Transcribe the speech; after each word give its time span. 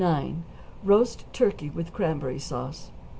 =Roast 0.83 1.31
Turkey 1.31 1.69
with 1.69 1.93
Cranberry 1.93 2.39
Sauce. 2.39 2.89